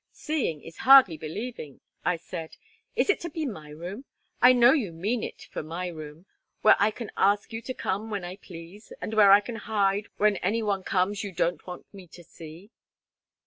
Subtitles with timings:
[0.13, 2.57] "Seeing is hardly believing," I said.
[2.95, 4.05] "Is it to be my room?
[4.41, 6.25] I know you mean it for my room,
[6.63, 10.07] where I can ask you to come when I please, and where I can hide
[10.17, 12.71] when any one comes you don't want me to see."